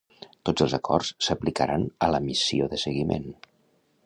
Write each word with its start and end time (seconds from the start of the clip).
Tots 0.49 0.63
els 0.65 0.73
acords 0.77 1.11
s'aplicaran 1.27 1.87
a 2.07 2.11
la 2.15 2.25
missió 2.31 2.71
de 2.73 2.81
seguiment. 2.89 3.33